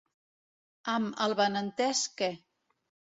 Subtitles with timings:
[0.93, 2.31] Amb el benentès que.